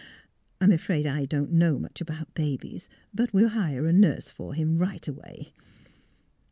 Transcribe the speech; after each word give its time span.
I'm 0.59 0.71
afraid 0.71 1.05
I 1.05 1.25
don't 1.25 1.51
know 1.51 1.77
much 1.77 2.01
about 2.01 2.33
babies; 2.33 2.89
but 3.13 3.31
we'll 3.33 3.49
hire 3.49 3.85
a 3.85 3.93
nurse 3.93 4.29
for 4.31 4.55
him 4.55 4.79
right 4.79 5.07
away. 5.07 5.53